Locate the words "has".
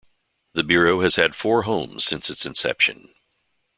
1.01-1.17